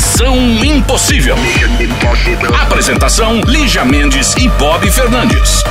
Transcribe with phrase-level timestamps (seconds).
[0.00, 1.36] Missão Impossível.
[2.62, 5.62] Apresentação: Lígia Mendes e Bob Fernandes.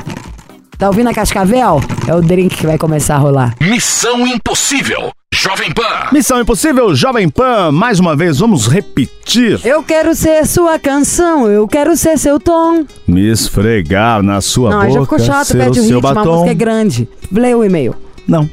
[0.84, 1.80] Tá ouvindo a Cascavel?
[2.06, 3.56] É o drink que vai começar a rolar.
[3.62, 5.14] Missão Impossível.
[5.34, 6.10] Jovem Pan.
[6.12, 9.62] Missão Impossível, Jovem Pan, mais uma vez, vamos repetir.
[9.64, 12.84] Eu quero ser sua canção, eu quero ser seu tom.
[13.08, 16.00] Me esfregar na sua Não, boca, aí já ficou chato, ser pede o seu ritmo,
[16.00, 16.32] a batom.
[16.34, 17.08] música é grande.
[17.32, 17.96] Lê o e-mail.
[18.28, 18.50] Não.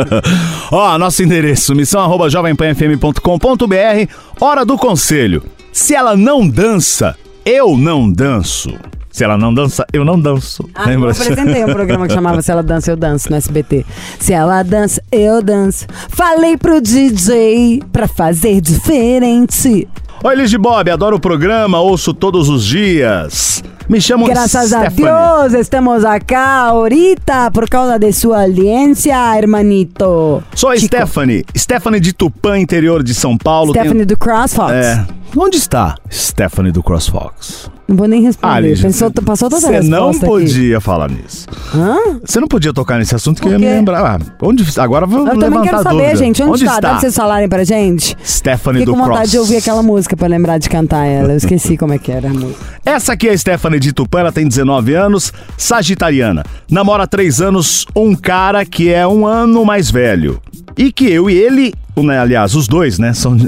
[0.72, 5.44] Ó, nosso endereço, missão arroba jovempanfm.com.br, hora do conselho.
[5.70, 8.72] Se ela não dança, eu não danço.
[9.12, 10.68] Se ela não dança, eu não danço.
[10.74, 11.10] Ah, eu Lembra?
[11.12, 13.84] apresentei um programa que chamava Se Ela Dança, Eu Danço no SBT.
[14.18, 15.86] Se ela dança, eu danço.
[16.08, 19.86] Falei pro DJ pra fazer diferente.
[20.24, 23.62] Oi, Liz de Bob, adoro o programa, ouço todos os dias.
[23.88, 25.10] Me chamo Graças a Stephanie.
[25.50, 30.42] Deus, estamos acá ahorita por causa de sua audiência, hermanito.
[30.54, 30.86] Sou a Chico.
[30.86, 33.72] Stephanie, Stephanie de Tupã, interior de São Paulo.
[33.72, 34.72] Tenho- Stephanie do CrossFox.
[34.72, 35.04] É.
[35.36, 37.68] Onde está Stephanie do CrossFox?
[37.92, 38.60] Não vou nem responder.
[38.70, 40.34] Lígia, Pensou, passou toda a Você não resposta aqui.
[40.46, 41.46] podia falar nisso.
[41.74, 42.18] Hã?
[42.24, 44.18] Você não podia tocar nesse assunto que eu ia me lembrar.
[44.18, 46.16] Ah, onde, agora vou Eu levantar também quero saber, dúvida.
[46.16, 46.70] gente, onde, está?
[46.72, 46.88] Dá está?
[46.88, 48.16] pra vocês falarem pra gente?
[48.24, 49.30] Stephanie Fiquei do com vontade Cross.
[49.30, 51.32] de ouvir aquela música pra lembrar de cantar ela.
[51.34, 52.64] Eu esqueci como é que era a música.
[52.82, 56.44] Essa aqui é a Stephanie de Tupã, ela tem 19 anos, sagitariana.
[56.70, 60.40] Namora há 3 anos um cara que é um ano mais velho.
[60.76, 63.36] E que eu e ele, né, aliás, os dois, né, são...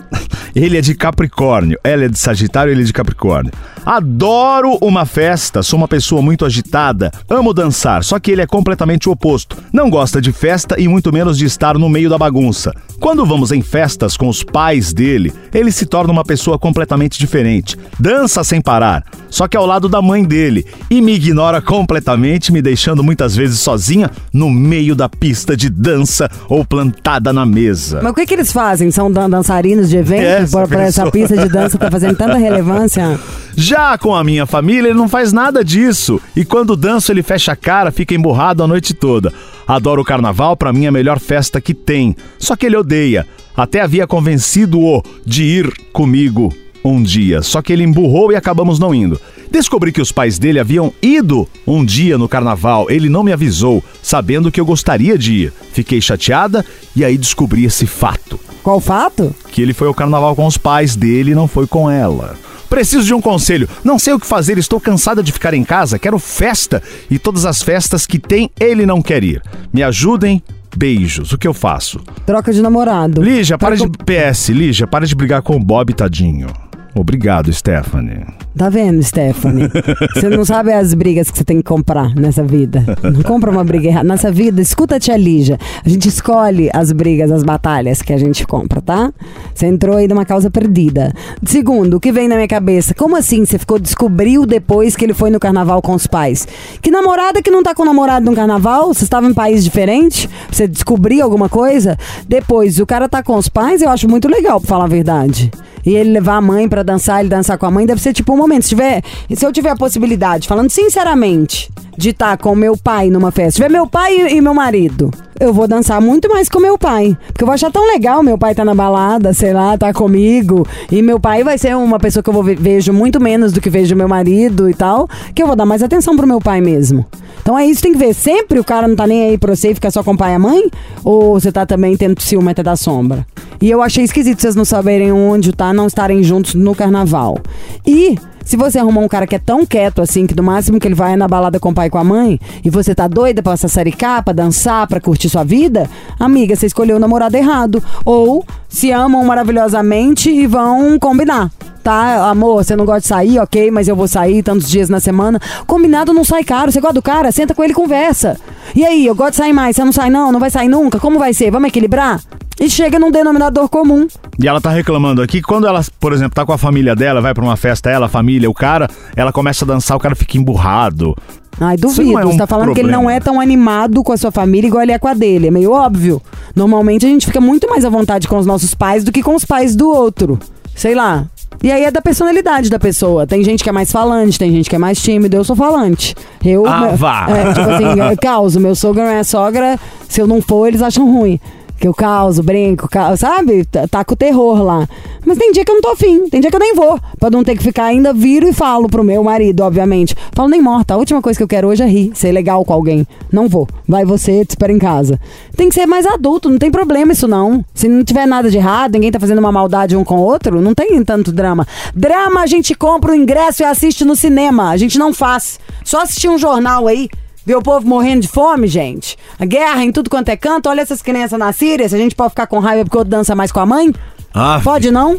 [0.55, 3.51] Ele é de Capricórnio, ela é de Sagitário, ele é de Capricórnio.
[3.85, 9.09] Adoro uma festa, sou uma pessoa muito agitada, amo dançar, só que ele é completamente
[9.09, 9.57] o oposto.
[9.73, 12.73] Não gosta de festa e muito menos de estar no meio da bagunça.
[13.01, 17.77] Quando vamos em festas com os pais dele, ele se torna uma pessoa completamente diferente.
[17.99, 22.63] Dança sem parar, só que ao lado da mãe dele, e me ignora completamente, me
[22.63, 27.99] deixando muitas vezes sozinha no meio da pista de dança ou plantada na mesa.
[28.01, 28.93] Mas o que, que eles fazem?
[28.93, 30.53] São dan- dançarinos de evento?
[30.53, 33.19] Pra, pra essa pista de dança tá fazendo tanta relevância?
[33.57, 36.21] Já com a minha família, ele não faz nada disso.
[36.37, 39.33] E quando danço, ele fecha a cara, fica emburrado a noite toda.
[39.67, 42.15] Adoro o carnaval, pra mim é a melhor festa que tem.
[42.39, 43.27] Só que ele odeia.
[43.57, 46.53] Até havia convencido-o de ir comigo
[46.85, 47.41] um dia.
[47.43, 49.21] Só que ele emburrou e acabamos não indo.
[49.51, 52.91] Descobri que os pais dele haviam ido um dia no carnaval.
[52.91, 55.53] Ele não me avisou, sabendo que eu gostaria de ir.
[55.73, 56.65] Fiquei chateada
[56.95, 59.35] e aí descobri esse fato Qual fato?
[59.51, 62.37] que ele foi ao carnaval com os pais dele e não foi com ela.
[62.69, 63.69] Preciso de um conselho.
[63.85, 67.47] Não sei o que fazer, estou cansada de ficar em casa, quero festa e todas
[67.47, 69.41] as festas que tem ele não quer ir.
[69.73, 70.43] Me ajudem.
[70.77, 71.31] Beijos.
[71.33, 72.01] O que eu faço?
[72.27, 73.23] Troca de namorado.
[73.23, 76.49] Lígia, para de Troca- PS, Lígia, para de brigar com o Bob, tadinho.
[76.95, 78.25] Obrigado, Stephanie.
[78.57, 79.69] Tá vendo, Stephanie?
[80.15, 82.85] Você não sabe as brigas que você tem que comprar nessa vida.
[83.03, 84.07] Não compra uma briga errada.
[84.07, 85.59] Nessa vida, escuta a tia Lígia.
[85.85, 89.13] A gente escolhe as brigas, as batalhas que a gente compra, tá?
[89.53, 91.13] Você entrou aí numa causa perdida.
[91.45, 92.95] Segundo, o que vem na minha cabeça?
[92.95, 96.47] Como assim você ficou, descobriu depois que ele foi no carnaval com os pais?
[96.81, 98.95] Que namorada que não tá com namorado no carnaval?
[98.95, 100.31] Você estava em país diferente?
[100.49, 101.99] Você descobriu alguma coisa?
[102.29, 105.51] Depois, o cara tá com os pais, eu acho muito legal, pra falar a verdade.
[105.85, 108.33] E ele levar a mãe pra dançar, ele dançar com a mãe, deve ser tipo
[108.33, 108.63] um momento.
[108.63, 109.03] Se, tiver,
[109.35, 113.57] se eu tiver a possibilidade, falando sinceramente, de estar com meu pai numa festa, se
[113.57, 115.11] tiver meu pai e, e meu marido,
[115.41, 117.17] eu vou dançar muito mais com meu pai.
[117.29, 120.67] Porque eu vou achar tão legal meu pai tá na balada, sei lá, tá comigo.
[120.91, 123.61] E meu pai vai ser uma pessoa que eu vou ve- vejo muito menos do
[123.61, 125.09] que vejo meu marido e tal.
[125.35, 127.05] Que eu vou dar mais atenção pro meu pai mesmo.
[127.43, 128.15] Então é isso, tem que ver.
[128.15, 130.33] Sempre o cara não tá nem aí pra você e fica só com o pai
[130.33, 130.71] e a mãe?
[131.05, 133.27] Ou você tá também tendo ciúme até da sombra?
[133.61, 137.39] E eu achei esquisito vocês não saberem onde tá, não estarem juntos no carnaval.
[137.87, 140.87] E se você arrumar um cara que é tão quieto assim, que do máximo que
[140.87, 143.07] ele vai é na balada com o pai e com a mãe, e você tá
[143.09, 145.89] doida pra sassaricar, pra dançar, pra curtir sua vida,
[146.19, 147.83] amiga, você escolheu o namorado errado.
[148.05, 151.51] Ou se amam maravilhosamente e vão combinar.
[151.83, 155.01] Tá, amor, você não gosta de sair, ok, mas eu vou sair tantos dias na
[155.01, 155.39] semana.
[155.67, 156.73] Combinado não sai caro.
[156.73, 157.31] Você gosta do cara?
[157.31, 158.39] Senta com ele e conversa.
[158.75, 160.33] E aí, eu gosto de sair mais, você não sai não?
[160.33, 160.99] Não vai sair nunca?
[160.99, 161.51] Como vai ser?
[161.51, 162.23] Vamos equilibrar?
[162.59, 164.07] E chega num denominador comum.
[164.39, 167.35] E ela tá reclamando aqui, quando ela, por exemplo, tá com a família dela, vai
[167.35, 170.39] pra uma festa, ela, a família, o cara, ela começa a dançar, o cara fica
[170.39, 171.17] emburrado.
[171.61, 172.19] Ai, duvido.
[172.19, 173.17] é um Você tá falando que ele não problema.
[173.17, 175.49] é tão animado com a sua família igual ele é com a dele.
[175.49, 176.21] É meio óbvio.
[176.55, 179.35] Normalmente a gente fica muito mais à vontade com os nossos pais do que com
[179.35, 180.39] os pais do outro.
[180.75, 181.27] Sei lá.
[181.63, 183.27] E aí é da personalidade da pessoa.
[183.27, 185.37] Tem gente que é mais falante, tem gente que é mais tímido.
[185.37, 186.15] Eu sou falante.
[186.45, 186.67] Eu.
[186.67, 187.27] Ah, vá.
[187.31, 188.61] É, tipo assim, eu causo.
[188.61, 189.79] Meu sogro minha sogra,
[190.09, 191.39] se eu não for, eles acham ruim.
[191.85, 193.63] Que eu causo, brinco, causo, sabe?
[193.67, 194.89] Tá- o terror lá.
[195.23, 196.99] Mas tem dia que eu não tô afim, tem dia que eu nem vou.
[197.21, 200.17] Pra não ter que ficar ainda, viro e falo pro meu marido, obviamente.
[200.33, 202.73] Falo nem morta, a última coisa que eu quero hoje é rir, ser legal com
[202.73, 203.07] alguém.
[203.31, 203.69] Não vou.
[203.87, 205.21] Vai você, te espera em casa.
[205.55, 207.63] Tem que ser mais adulto, não tem problema isso não.
[207.75, 210.63] Se não tiver nada de errado, ninguém tá fazendo uma maldade um com o outro,
[210.63, 211.67] não tem tanto drama.
[211.95, 214.71] Drama a gente compra o ingresso e assiste no cinema.
[214.71, 215.61] A gente não faz.
[215.85, 217.11] Só assistir um jornal aí.
[217.47, 219.17] Ver o povo morrendo de fome, gente.
[219.39, 220.69] A guerra em tudo quanto é canto.
[220.69, 221.89] Olha essas crianças na Síria.
[221.89, 223.93] Se a gente pode ficar com raiva porque o outro dança mais com a mãe.
[224.33, 225.17] Ah, Pode não?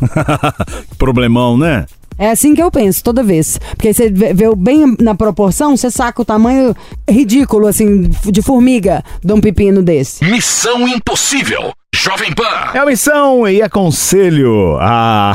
[0.97, 1.85] Problemão, né?
[2.17, 3.59] É assim que eu penso toda vez.
[3.75, 6.75] Porque você vê, bem na proporção, você saca o tamanho
[7.09, 10.23] ridículo, assim, de formiga de um pepino desse.
[10.23, 11.73] Missão Impossível.
[11.93, 12.71] Jovem Pan.
[12.73, 14.77] É a missão e é conselho.
[14.81, 15.33] Ah,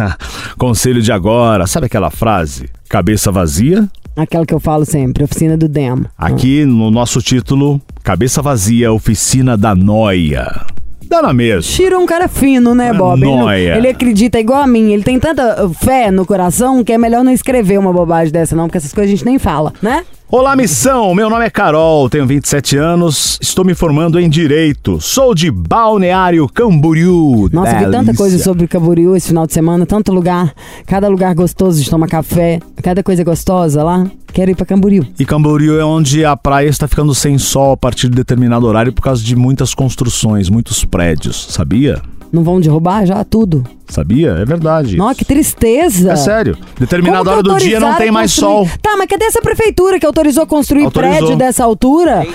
[0.58, 1.66] conselho de agora.
[1.66, 2.68] Sabe aquela frase?
[2.88, 3.88] Cabeça vazia?
[4.16, 6.04] Aquela que eu falo sempre, oficina do Dem.
[6.16, 10.64] Aqui no nosso título, Cabeça Vazia, Oficina da Noia.
[11.08, 11.62] Dá na mesma.
[11.62, 13.20] Shiro é um cara fino, né, É Bob?
[13.20, 13.76] Ele, não- nóia.
[13.76, 14.92] ele acredita igual a mim.
[14.92, 18.66] Ele tem tanta fé no coração que é melhor não escrever uma bobagem dessa, não,
[18.66, 20.04] porque essas coisas a gente nem fala, né?
[20.36, 21.14] Olá, missão!
[21.14, 25.00] Meu nome é Carol, tenho 27 anos, estou me formando em Direito.
[25.00, 27.48] Sou de Balneário Camboriú.
[27.52, 28.14] Nossa, vi tanta Delícia.
[28.16, 30.52] coisa sobre Camboriú esse final de semana, tanto lugar,
[30.88, 34.04] cada lugar gostoso de tomar café, cada coisa gostosa lá.
[34.32, 35.06] Quero ir pra Camboriú.
[35.16, 38.92] E Camboriú é onde a praia está ficando sem sol a partir de determinado horário
[38.92, 41.46] por causa de muitas construções, muitos prédios.
[41.50, 42.02] Sabia?
[42.32, 43.62] Não vão derrubar já tudo?
[43.86, 44.30] Sabia?
[44.40, 44.96] É verdade.
[44.96, 46.12] Nossa, que tristeza.
[46.12, 46.56] É sério.
[46.78, 48.78] Determinada hora do dia não tem mais construir- sol.
[48.82, 51.16] Tá, mas cadê essa prefeitura que autorizou construir Autorizou.
[51.18, 52.26] prédio dessa altura?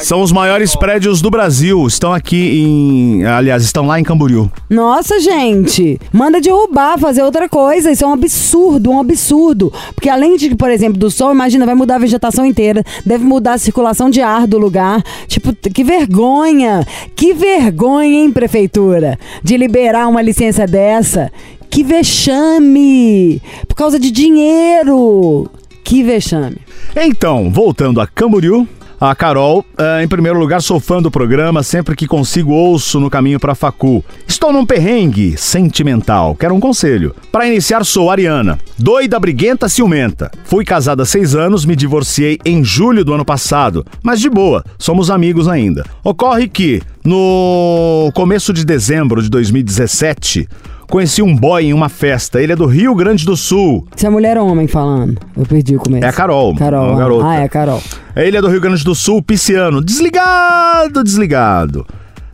[0.00, 1.86] São os maiores prédios do Brasil.
[1.86, 3.24] Estão aqui em.
[3.24, 4.50] Aliás, estão lá em Camboriú.
[4.68, 7.90] Nossa, gente, manda derrubar, fazer outra coisa.
[7.90, 9.72] Isso é um absurdo, um absurdo.
[9.94, 13.54] Porque além de, por exemplo, do sol, imagina, vai mudar a vegetação inteira, deve mudar
[13.54, 15.02] a circulação de ar do lugar.
[15.26, 16.86] Tipo, que vergonha!
[17.16, 19.18] Que vergonha, hein, prefeitura?
[19.42, 20.97] De liberar uma licença dessa.
[21.70, 23.40] Que vexame!
[23.66, 25.50] Por causa de dinheiro!
[25.84, 26.58] Que vexame.
[26.96, 28.66] Então, voltando a Camboriú.
[29.00, 33.08] A Carol, eh, em primeiro lugar, sou fã do programa, sempre que consigo ouço no
[33.08, 34.04] caminho pra Facu.
[34.26, 37.14] Estou num perrengue sentimental, quero um conselho.
[37.30, 40.32] Para iniciar, sou Ariana, doida, briguenta, ciumenta.
[40.42, 44.64] Fui casada há seis anos, me divorciei em julho do ano passado, mas de boa,
[44.76, 45.86] somos amigos ainda.
[46.02, 50.48] Ocorre que, no começo de dezembro de 2017,
[50.90, 53.86] conheci um boy em uma festa, ele é do Rio Grande do Sul.
[53.94, 55.18] Se é mulher ou homem falando?
[55.36, 56.04] Eu perdi o começo.
[56.04, 56.86] É a Carol, Carol.
[56.86, 56.98] uma ah.
[56.98, 57.26] garota.
[57.28, 57.82] Ah, é a Carol.
[58.16, 59.82] Ele é do Rio Grande do Sul, pisciano.
[59.82, 61.86] Desligado, desligado.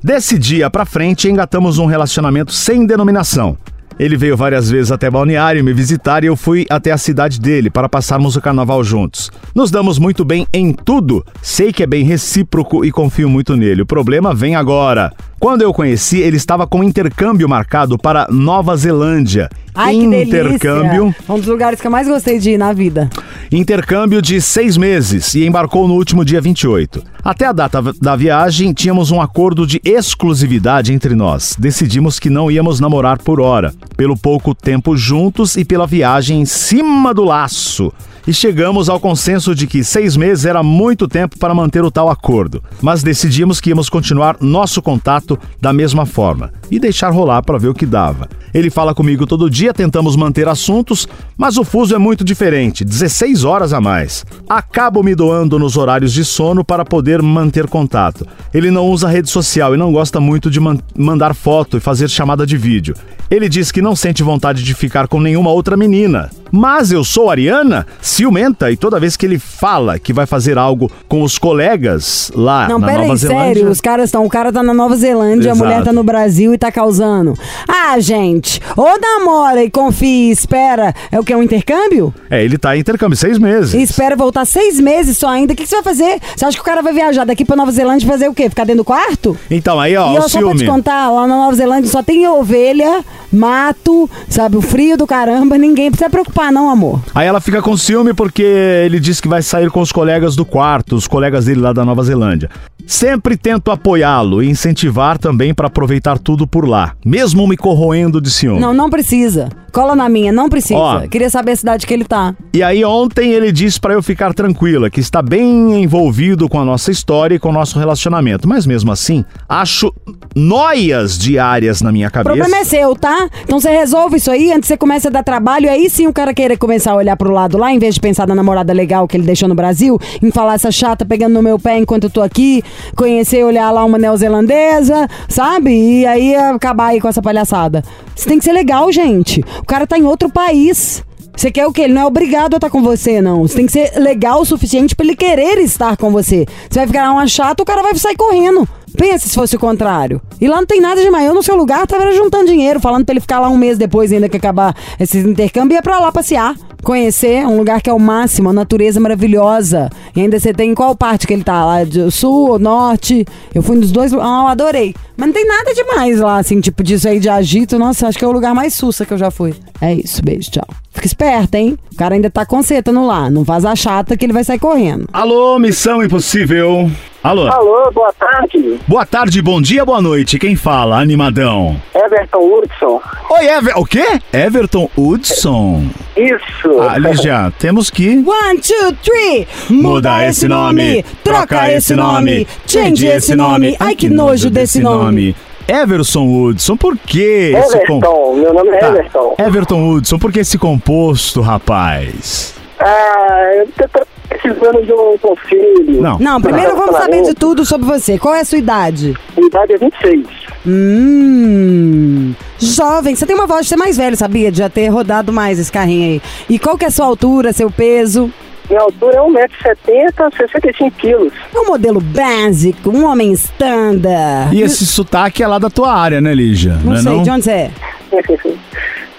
[0.02, 3.56] Desse dia pra frente, engatamos um relacionamento sem denominação.
[3.98, 7.70] Ele veio várias vezes até Balneário me visitar e eu fui até a cidade dele
[7.70, 9.30] para passarmos o carnaval juntos.
[9.54, 11.24] Nos damos muito bem em tudo.
[11.40, 13.82] Sei que é bem recíproco e confio muito nele.
[13.82, 15.12] O problema vem agora.
[15.44, 19.50] Quando eu o conheci, ele estava com intercâmbio marcado para Nova Zelândia.
[19.74, 23.10] Ai, intercâmbio Um dos lugares que eu mais gostei de ir na vida.
[23.52, 27.02] Intercâmbio de seis meses e embarcou no último dia 28.
[27.22, 31.54] Até a data da viagem, tínhamos um acordo de exclusividade entre nós.
[31.58, 36.46] Decidimos que não íamos namorar por hora, pelo pouco tempo juntos e pela viagem em
[36.46, 37.92] cima do laço.
[38.26, 42.08] E chegamos ao consenso de que seis meses era muito tempo para manter o tal
[42.08, 42.62] acordo.
[42.80, 47.68] Mas decidimos que íamos continuar nosso contato da mesma forma e deixar rolar para ver
[47.68, 48.28] o que dava.
[48.52, 53.44] Ele fala comigo todo dia, tentamos manter assuntos, mas o fuso é muito diferente 16
[53.44, 54.24] horas a mais.
[54.48, 58.26] Acabo me doando nos horários de sono para poder manter contato.
[58.52, 62.08] Ele não usa rede social e não gosta muito de man mandar foto e fazer
[62.08, 62.94] chamada de vídeo.
[63.30, 66.30] Ele diz que não sente vontade de ficar com nenhuma outra menina.
[66.56, 70.88] Mas eu sou Ariana, ciumenta, e toda vez que ele fala que vai fazer algo
[71.08, 73.54] com os colegas lá Não, na pera Nova aí, Zelândia.
[73.54, 74.24] sério, os caras estão.
[74.24, 75.58] O cara tá na Nova Zelândia, a Exato.
[75.68, 77.34] mulher tá no Brasil e tá causando.
[77.68, 80.94] Ah, gente, ou namora e confia e espera.
[81.10, 81.34] É o que?
[81.34, 82.14] Um intercâmbio?
[82.30, 83.74] É, ele tá em intercâmbio seis meses.
[83.74, 85.54] E espera voltar seis meses só ainda.
[85.54, 86.20] O que, que você vai fazer?
[86.36, 88.48] Você acha que o cara vai viajar daqui pra Nova Zelândia e fazer o quê?
[88.48, 89.36] Ficar dentro do quarto?
[89.50, 90.66] Então, aí, ó, e o eu só pra te ciúme.
[90.66, 95.90] contar, lá na Nova Zelândia só tem ovelha, mato, sabe, o frio do caramba, ninguém
[95.90, 97.00] precisa preocupar não, amor.
[97.14, 100.44] Aí ela fica com ciúme porque ele diz que vai sair com os colegas do
[100.44, 102.50] quarto, os colegas dele lá da Nova Zelândia.
[102.86, 108.30] Sempre tento apoiá-lo e incentivar também para aproveitar tudo por lá, mesmo me corroendo de
[108.30, 108.60] ciúme.
[108.60, 109.48] Não, não precisa.
[109.72, 110.78] Cola na minha, não precisa.
[110.78, 111.00] Ó.
[111.08, 112.32] Queria saber a cidade que ele tá.
[112.52, 116.64] E aí ontem ele disse para eu ficar tranquila, que está bem envolvido com a
[116.64, 119.92] nossa história e com o nosso relacionamento, mas mesmo assim, acho
[120.36, 122.36] noias diárias na minha O cabeça.
[122.36, 123.28] problema é seu, tá?
[123.42, 125.66] Então você resolve isso aí antes que você comece a dar trabalho.
[125.66, 128.00] E aí sim o cara querer começar a olhar pro lado lá, em vez de
[128.00, 131.42] pensar na namorada legal que ele deixou no Brasil, em falar essa chata pegando no
[131.42, 132.62] meu pé enquanto eu tô aqui,
[132.96, 135.70] conhecer olhar lá uma neozelandesa, sabe?
[135.70, 137.82] E aí acabar aí com essa palhaçada.
[138.14, 139.40] Você tem que ser legal, gente.
[139.60, 141.04] O cara tá em outro país.
[141.36, 141.82] Você quer o quê?
[141.82, 143.42] Ele não é obrigado a estar com você, não.
[143.42, 146.46] Você tem que ser legal o suficiente pra ele querer estar com você.
[146.70, 148.68] Você vai ficar uma chata, o cara vai sair correndo.
[148.96, 150.22] Pensa se fosse o contrário.
[150.40, 151.26] E lá não tem nada demais.
[151.26, 154.12] Eu no seu lugar tava juntando dinheiro, falando pra ele ficar lá um mês depois,
[154.12, 156.54] ainda que acabar esse intercâmbio, ia pra lá passear.
[156.82, 159.90] Conhecer um lugar que é o máximo, a natureza maravilhosa.
[160.14, 161.64] E ainda você tem qual parte que ele tá?
[161.64, 161.78] Lá
[162.10, 163.26] sul ou norte?
[163.52, 164.12] Eu fui nos dois.
[164.12, 164.94] Ah, eu adorei.
[165.16, 167.78] Mas não tem nada demais lá, assim, tipo disso aí de agito.
[167.78, 169.54] Nossa, acho que é o lugar mais sussa que eu já fui.
[169.80, 170.68] É isso, beijo, tchau.
[171.04, 171.78] Fica esperta, hein?
[171.92, 173.28] O cara ainda tá consertando lá.
[173.28, 175.06] Não faz a chata que ele vai sair correndo.
[175.12, 176.90] Alô, Missão Impossível.
[177.22, 177.46] Alô.
[177.46, 178.78] Alô, boa tarde.
[178.88, 180.38] Boa tarde, bom dia, boa noite.
[180.38, 180.98] Quem fala?
[180.98, 181.80] Animadão.
[181.94, 183.00] Everton Hudson.
[183.30, 183.78] Oi, Ever...
[183.78, 184.20] O quê?
[184.32, 185.88] Everton Hudson.
[186.16, 186.80] Isso.
[186.80, 188.24] Ah, Lígia, temos que...
[188.26, 189.46] One, two, three.
[189.68, 193.76] Muda esse nome, troca esse nome, change esse nome.
[193.78, 195.36] Ai, que nojo desse nome.
[195.66, 198.88] Everson Hudson, por que esse Everton, com- meu nome é Tá.
[198.88, 199.34] Everton.
[199.38, 202.54] Everton Hudson, por que esse composto, rapaz?
[202.78, 206.02] Ah, eu tô tô precisando de um conselho.
[206.02, 206.18] Não.
[206.18, 208.18] Não, primeiro vamos saber de tudo sobre você.
[208.18, 209.14] Qual é a sua idade?
[209.36, 210.26] Minha idade é 26.
[210.66, 212.34] Hum.
[212.58, 214.50] Jovem, você tem uma voz de ser mais velho, sabia?
[214.52, 216.22] De já ter rodado mais esse carrinho aí.
[216.48, 218.30] E qual que é a sua altura, seu peso?
[218.68, 221.32] Minha altura é 1,70m, 65 quilos.
[221.54, 224.56] É um modelo básico, um homem standard.
[224.56, 226.78] E esse sotaque é lá da tua área, né, Lígia?
[226.82, 227.22] Não é sei, não?
[227.22, 227.70] de onde você é?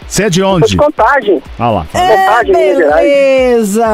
[0.07, 0.67] Você é de onde?
[0.67, 1.41] de contagem.
[1.57, 1.83] Ah lá.
[1.85, 2.05] fala.
[2.05, 3.87] É, Contagem, beleza!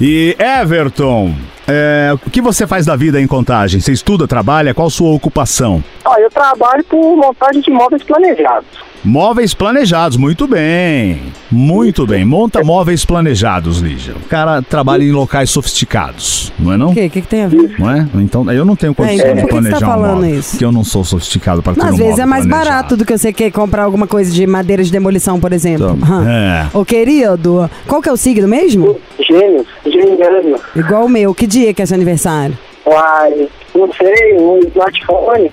[0.00, 1.32] E Everton,
[1.68, 3.80] é, o que você faz da vida em contagem?
[3.80, 4.74] Você estuda, trabalha?
[4.74, 5.82] Qual sua ocupação?
[6.04, 8.66] Ó, eu trabalho por montagem de móveis planejados.
[9.04, 11.20] Móveis planejados, muito bem.
[11.50, 12.24] Muito bem.
[12.24, 14.14] Monta móveis planejados, Lígia.
[14.14, 16.90] O cara trabalha em locais sofisticados, não é não?
[16.90, 17.74] O que, que, que tem a ver?
[17.80, 18.06] Não é?
[18.16, 20.50] Então, eu não tenho condição então de tá planejar um falando móvel, isso?
[20.50, 22.70] Porque eu não sou sofisticado para ter um Às vezes é mais planejado.
[22.70, 25.96] barato do que você quer comprar alguma coisa de madeira de demolição, por exemplo.
[26.00, 26.28] Então, Hã.
[26.28, 26.66] é.
[26.72, 28.96] Ô, querido, qual que é o signo mesmo?
[29.28, 30.60] Gêmeos, gêmeo.
[30.76, 31.34] Igual o meu.
[31.34, 32.56] Que dia que é seu aniversário?
[32.86, 35.50] Uai, não sei, um smartphone.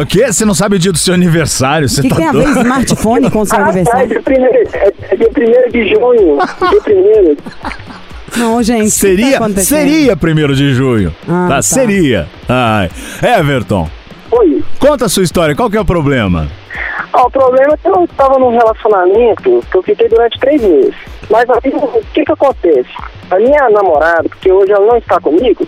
[0.00, 0.32] O quê?
[0.32, 1.88] Você não sabe o dia do seu aniversário?
[1.88, 3.70] Você O que, que tá tem a ver smartphone com o seu Ah, tá, é
[3.70, 4.08] aniversário?
[4.08, 6.38] dia primeiro, é, é dia primeiro de junho.
[6.70, 7.36] dia primeiro.
[8.36, 8.78] Não, gente.
[8.84, 9.78] que tá Seria, acontecendo?
[9.78, 11.14] seria primeiro de junho.
[11.28, 11.62] Ah, tá, tá.
[11.62, 12.28] seria.
[12.48, 12.88] Ai.
[13.38, 13.88] Everton,
[14.30, 14.62] Oi.
[14.78, 15.54] conta a sua história.
[15.54, 16.48] Qual que é o problema?
[17.12, 20.94] Ó, o problema é que eu estava num relacionamento que eu fiquei durante três meses.
[21.28, 22.88] Mas aí, o que que acontece?
[23.30, 25.66] A minha namorada, porque hoje ela não está comigo,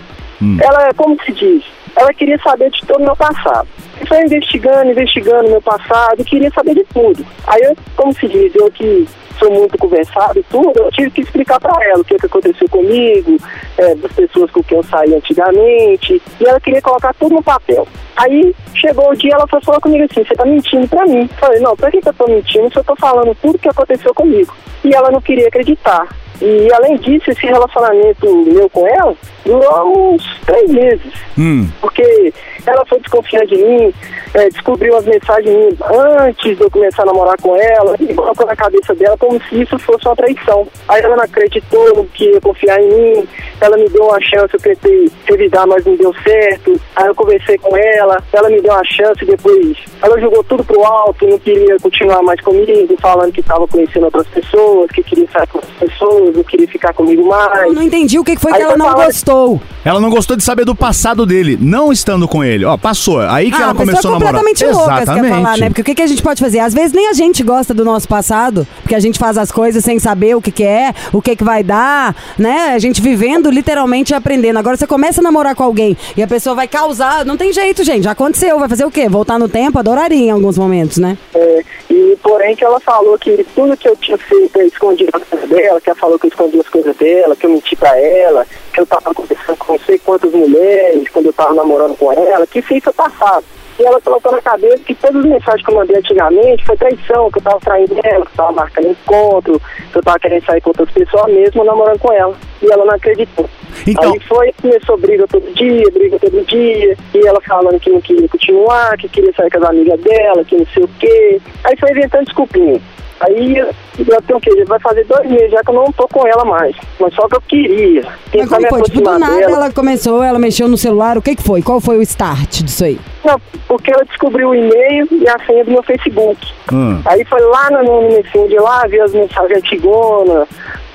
[0.61, 1.65] ela é, como se diz,
[1.97, 3.69] ela queria saber de todo o meu passado.
[4.01, 7.25] Eu foi investigando, investigando meu passado, e queria saber de tudo.
[7.47, 9.07] Aí eu, como se diz, eu que
[9.39, 12.69] sou muito conversado e tudo, eu tive que explicar pra ela o que, que aconteceu
[12.69, 13.37] comigo,
[13.77, 17.87] é, das pessoas com quem eu saí antigamente, e ela queria colocar tudo no papel.
[18.17, 21.23] Aí chegou o dia, ela falar comigo assim, você tá mentindo pra mim.
[21.23, 23.69] Eu falei, não, pra que, que eu tô mentindo se eu tô falando tudo que
[23.69, 24.55] aconteceu comigo?
[24.85, 26.09] E ela não queria acreditar.
[26.43, 31.13] E além disso, esse relacionamento meu com ela durou uns três meses.
[31.39, 31.69] Hum.
[31.81, 32.33] Porque
[32.67, 33.95] ela foi desconfiar de mim,
[34.35, 35.75] é, descobriu as mensagens minhas
[36.21, 39.63] antes de eu começar a namorar com ela, e colocou na cabeça dela como se
[39.63, 40.67] isso fosse uma traição.
[40.89, 43.29] Aí ela não acreditou que ia confiar em mim,
[43.61, 46.81] ela me deu uma chance, eu tentei revidar, mas não deu certo.
[46.97, 50.85] Aí eu conversei com ela, ela me deu uma chance, depois ela jogou tudo pro
[50.85, 55.47] alto, não queria continuar mais comigo, falando que estava conhecendo outras pessoas, que queria sair
[55.49, 57.67] com outras pessoas, não queria ficar comigo mais.
[57.67, 59.61] Eu não entendi o que foi Aí que ela não falar- gostou.
[59.85, 62.65] Ela não gostou de saber do passado dele, não estando com ele.
[62.65, 63.21] Ó, passou.
[63.21, 64.41] Aí que ah, ela começou é a namorar.
[64.41, 65.35] completamente louca, você quer Exatamente.
[65.35, 65.67] falar, né?
[65.69, 66.61] Porque o que, que a gente pode fazer?
[66.61, 69.83] Às vezes nem a gente gosta do nosso passado, porque a gente faz as coisas
[69.85, 72.73] sem saber o que, que é, o que, que vai dar, né?
[72.75, 74.59] A gente vivendo literalmente aprendendo.
[74.59, 77.25] Agora você começa a namorar com alguém e a pessoa vai causar.
[77.25, 78.05] Não tem jeito, gente.
[78.05, 78.59] Já aconteceu.
[78.61, 79.09] Vai fazer o quê?
[79.09, 79.79] Voltar no tempo?
[79.79, 81.19] Adoraria em alguns momentos, né?
[81.35, 85.23] É, e porém que ela falou que tudo que eu tinha feito eu escondi as
[85.25, 87.99] coisas dela, que ela falou que eu escondi as coisas dela, que eu menti pra
[87.99, 92.13] ela, que eu tava conversando com não sei quantas mulheres quando eu tava namorando com
[92.13, 93.45] ela, que isso passado.
[93.79, 97.31] E ela colocou na cabeça que todas as mensagens que eu mandei antigamente foi traição,
[97.31, 99.61] que eu tava traindo ela, que eu tava marcando encontro,
[99.91, 102.37] que eu tava querendo sair com outras pessoas mesmo namorando com ela.
[102.61, 103.49] E ela não acreditou.
[103.87, 108.01] Então- Aí foi, começou briga todo dia, briga todo dia, e ela falando que não
[108.01, 111.41] queria continuar, que queria sair com as amigas dela, que não sei o quê.
[111.65, 112.81] Aí foi inventando desculpinha.
[113.21, 114.51] Aí eu tenho o quê?
[114.59, 116.75] Já vai fazer dois meses já que eu não tô com ela mais.
[116.99, 118.03] Mas só que eu queria.
[118.35, 118.83] Mas como foi?
[118.83, 119.53] Tipo, do nada dela.
[119.53, 121.17] ela começou, ela mexeu no celular.
[121.17, 121.63] O que, que foi?
[121.63, 122.99] Qual foi o start disso aí?
[123.25, 126.37] Não, porque ela descobriu o e-mail e a senha do meu Facebook.
[126.73, 127.01] Hum.
[127.05, 130.49] Aí foi lá no, no Messenger lá, viu as mensagens antigonas.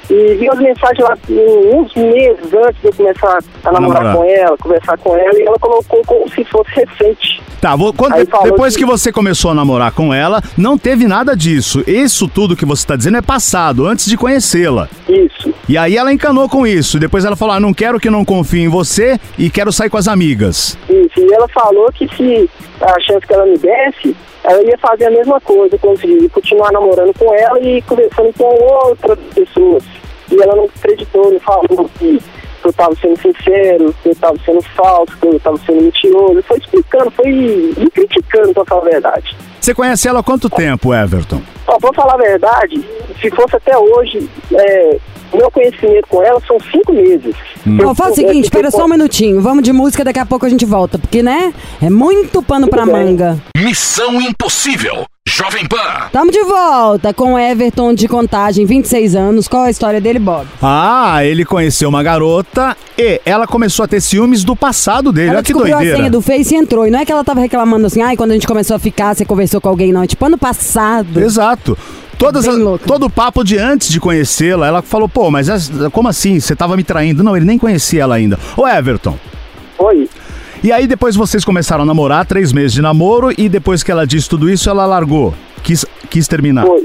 [0.10, 4.16] E vi as mensagens lá uns meses antes de eu começar a namorar namorar.
[4.16, 7.42] com ela, conversar com ela, e ela colocou como se fosse recente.
[7.60, 11.36] Tá, vou- quando- depois que- que você começou a namorar com ela, não teve nada
[11.36, 11.84] disso.
[11.88, 14.88] Isso tudo que você tá dizendo é passado, antes de conhecê-la.
[15.10, 15.54] Isso.
[15.68, 17.00] E aí ela encanou com isso.
[17.00, 19.98] Depois ela falou: ah, não quero que não confie em você e quero sair com
[19.98, 20.78] as amigas.
[20.90, 22.50] Isso, e ela falou que se
[22.80, 24.16] a chance que ela me desse,
[24.48, 29.20] ela ia fazer a mesma coisa, conseguir continuar namorando com ela e conversando com outras
[29.36, 29.84] pessoas.
[30.32, 32.22] E ela não acreditou, não falou que
[32.64, 36.42] eu tava sendo sincero, que eu tava sendo falso, que eu tava sendo mentiroso.
[36.44, 39.38] Foi explicando, foi me criticando, pra falar a verdade.
[39.60, 41.42] Você conhece ela há quanto tempo, Everton?
[41.68, 42.86] Ó, pra falar a verdade,
[43.22, 44.98] se fosse até hoje, é,
[45.32, 47.36] o meu conhecimento com ela são cinco meses.
[47.66, 49.42] Eu- Ó, faz o seguinte, espera só um minutinho.
[49.42, 50.98] Vamos de música, daqui a pouco a gente volta.
[50.98, 51.54] Porque, né?
[51.82, 53.06] É muito pano pra Tudo bem.
[53.06, 53.38] manga.
[53.58, 55.06] Missão Impossível.
[55.30, 56.08] Jovem Pan.
[56.14, 59.46] Tamo de volta com o Everton de Contagem, 26 anos.
[59.48, 60.48] Qual a história dele, Bob?
[60.62, 65.28] Ah, ele conheceu uma garota e ela começou a ter ciúmes do passado dele.
[65.28, 65.98] Ela Olha que descobriu a doideira.
[65.98, 66.88] senha do Face e entrou.
[66.88, 69.14] E não é que ela tava reclamando assim, ai, quando a gente começou a ficar,
[69.16, 70.02] você conversou com alguém, não.
[70.04, 71.20] É tipo ano passado.
[71.20, 71.78] Exato.
[72.18, 76.08] Todas as- todo o papo de antes de conhecê-la, ela falou, pô, mas essa- como
[76.08, 76.40] assim?
[76.40, 77.24] Você tava me traindo?
[77.24, 78.40] Não, ele nem conhecia ela ainda.
[78.56, 79.18] Ô, Everton.
[79.78, 80.10] Foi.
[80.64, 84.08] E aí depois vocês começaram a namorar, três meses de namoro, e depois que ela
[84.08, 85.34] disse tudo isso, ela largou.
[85.64, 86.66] Quis, quis terminar.
[86.66, 86.82] Foi.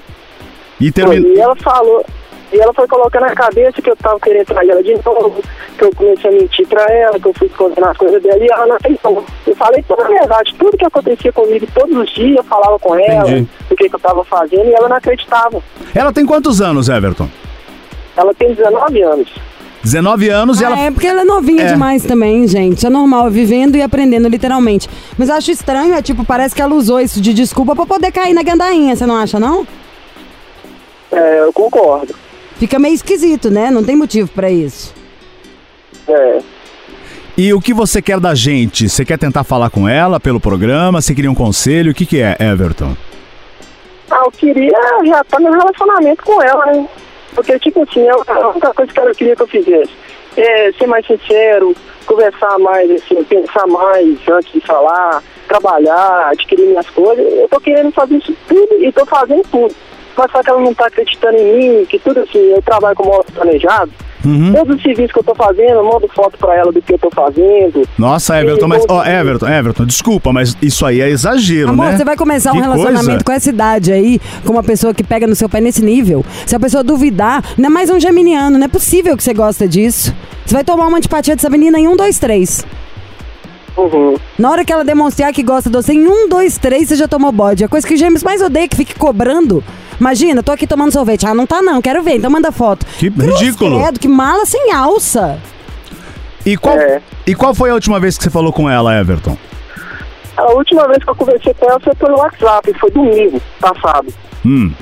[0.79, 1.31] E Foi, terminou.
[1.35, 2.05] E ela falou,
[2.53, 5.43] e ela foi colocando na cabeça que eu tava querendo trair ela de novo,
[5.79, 8.49] que eu comecei a mentir pra ela, que eu fui escondendo as coisas dela, e
[8.51, 9.25] ela não aceitou.
[9.47, 12.95] Eu falei toda a verdade, tudo que acontecia comigo todos os dias, eu falava com
[12.95, 13.49] ela, Entendi.
[13.71, 15.63] o que, que eu tava fazendo, e ela não acreditava.
[15.95, 17.29] Ela tem quantos anos, Everton?
[18.17, 19.29] Ela tem 19 anos.
[19.83, 20.79] 19 anos e Ah, ela.
[20.79, 21.67] É, porque ela é novinha É.
[21.73, 22.87] demais também, gente.
[22.87, 24.89] É normal, vivendo e aprendendo, literalmente.
[25.19, 28.13] Mas eu acho estranho, é tipo, parece que ela usou isso de desculpa pra poder
[28.13, 29.67] cair na gandainha, você não acha, não?
[31.11, 32.15] É, eu concordo.
[32.63, 33.73] Fica meio esquisito, né?
[33.73, 34.95] Não tem motivo pra isso.
[36.07, 36.39] É.
[37.37, 38.89] E o que você quer da gente?
[38.89, 41.03] Você quer tentar falar com ela pelo programa?
[41.03, 41.91] Você queria um conselho?
[41.91, 42.97] O que, que é, Everton?
[44.09, 46.89] Ah, eu queria já estar no relacionamento com ela, né?
[47.35, 49.91] Porque, tipo assim, é a única coisa que ela queria que eu fizesse
[50.37, 51.75] é ser mais sincero,
[52.07, 57.27] conversar mais, assim, pensar mais antes de falar, trabalhar, adquirir minhas coisas.
[57.27, 59.75] Eu tô querendo fazer isso tudo e tô fazendo tudo.
[60.17, 63.05] Mas só que ela não tá acreditando em mim, que tudo assim, eu trabalho com
[63.05, 63.91] modo planejado.
[64.25, 64.53] Uhum.
[64.53, 66.99] Todos os serviços que eu tô fazendo, eu mando foto pra ela do que eu
[66.99, 67.87] tô fazendo.
[67.99, 68.85] Nossa, Everton, mas.
[68.89, 69.17] Ó, consegui.
[69.17, 71.97] Everton, Everton, desculpa, mas isso aí é exagero, Amor, né?
[71.97, 73.25] você vai começar um Que relacionamento coisa.
[73.25, 76.25] com essa idade aí, com uma pessoa que pega no seu pé nesse nível.
[76.47, 79.67] Se a pessoa duvidar, não é mais um geminiano, não é possível que você gosta
[79.67, 80.15] disso.
[80.47, 82.65] Você vai tomar uma antipatia dessa menina em um, dois, três.
[83.77, 84.17] Uhum.
[84.39, 87.09] Na hora que ela demonstrar que gosta de você, em um, dois, três, você já
[87.09, 87.65] tomou bode.
[87.65, 89.65] A coisa que o gêmeos mais odeia é que fique cobrando.
[90.01, 91.27] Imagina, tô aqui tomando sorvete.
[91.27, 92.85] Ah, não tá não, quero ver, então manda foto.
[92.99, 93.81] Que Cruz ridículo.
[93.81, 95.39] credo, que mala sem alça.
[96.45, 97.01] E qual, É.
[97.27, 99.37] e qual foi a última vez que você falou com ela, Everton?
[100.37, 104.13] A última vez que eu conversei com ela foi pelo WhatsApp, foi domingo passado.
[104.45, 104.73] Hum.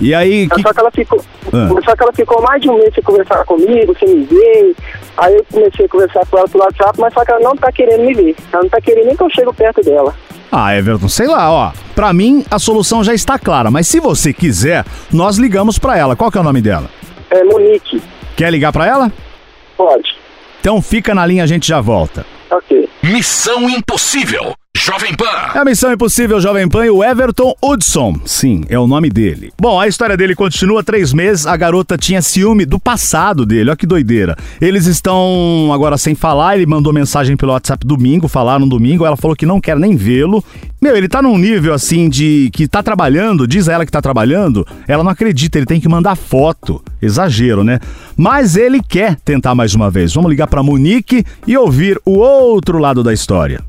[0.00, 0.62] E aí, que...
[0.62, 1.20] Só que ela ficou.
[1.52, 1.68] Ah.
[1.84, 4.74] Só que ela ficou mais de um mês sem conversar comigo, sem me ver.
[5.16, 7.70] Aí eu comecei a conversar com ela pelo WhatsApp, mas só que ela não tá
[7.70, 8.36] querendo me ver.
[8.52, 10.14] Ela não tá querendo nem que eu chegue perto dela.
[10.50, 11.72] Ah, Everton, sei lá, ó.
[11.94, 16.14] Pra mim, a solução já está clara, mas se você quiser, nós ligamos pra ela.
[16.14, 16.88] Qual que é o nome dela?
[17.30, 18.00] É Monique,
[18.36, 19.12] Quer ligar pra ela?
[19.76, 20.14] pode.
[20.60, 22.24] Então fica na linha, a gente já volta.
[22.50, 22.88] Ok.
[23.02, 24.54] Missão Impossível.
[24.76, 25.24] Jovem Pan.
[25.54, 28.16] É a Missão Impossível Jovem Pan e o Everton Hudson.
[28.26, 29.52] Sim, é o nome dele.
[29.58, 31.46] Bom, a história dele continua três meses.
[31.46, 33.70] A garota tinha ciúme do passado dele.
[33.70, 34.36] Olha que doideira.
[34.60, 36.56] Eles estão agora sem falar.
[36.56, 39.06] Ele mandou mensagem pelo WhatsApp domingo, falaram domingo.
[39.06, 40.44] Ela falou que não quer nem vê-lo.
[40.82, 44.02] Meu, ele tá num nível assim de que tá trabalhando, diz a ela que tá
[44.02, 44.66] trabalhando.
[44.86, 46.82] Ela não acredita, ele tem que mandar foto.
[47.00, 47.80] Exagero, né?
[48.16, 50.12] Mas ele quer tentar mais uma vez.
[50.12, 53.62] Vamos ligar pra Monique e ouvir o outro lado da história.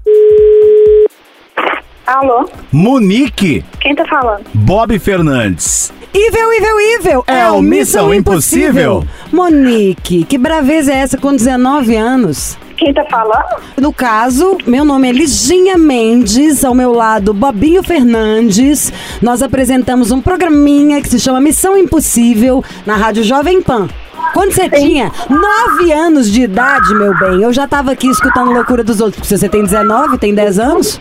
[2.06, 2.48] Alô?
[2.72, 4.44] Monique Quem tá falando?
[4.54, 5.92] Bob Fernandes.
[6.14, 7.24] Ivel, Ivel, Ivel!
[7.28, 9.04] É o Missão Impossível.
[9.32, 12.58] Monique, que braveza é essa com 19 anos?
[12.78, 13.62] Quem tá falando?
[13.78, 18.94] No caso, meu nome é Liginha Mendes, ao meu lado, Bobinho Fernandes.
[19.22, 23.88] Nós apresentamos um programinha que se chama Missão Impossível na Rádio Jovem Pan.
[24.34, 28.84] Quando você tinha 9 anos de idade, meu bem, eu já tava aqui escutando loucura
[28.84, 29.22] dos outros.
[29.22, 31.00] Porque você tem 19, tem 10 anos?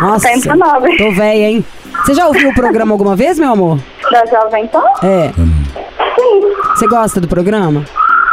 [0.00, 0.96] Nossa, 19.
[0.96, 1.64] tô velha, hein?
[2.04, 3.78] Você já ouviu o programa alguma vez, meu amor?
[4.10, 4.82] Da Jovem Pan?
[5.02, 5.32] É.
[5.34, 6.42] Sim.
[6.74, 7.84] Você gosta do programa?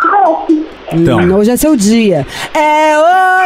[0.03, 0.45] Não.
[0.91, 1.19] Então.
[1.19, 2.25] Hum, hoje é seu dia.
[2.53, 2.93] É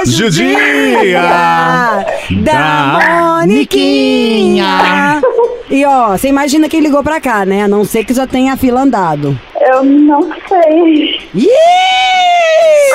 [0.01, 2.05] hoje o Dia dia da
[2.41, 5.21] da Moniquinha.
[5.69, 7.63] E ó, você imagina quem ligou pra cá, né?
[7.63, 9.39] A não ser que já tenha a fila andado.
[9.61, 11.19] Eu não sei.
[11.35, 12.16] Ih!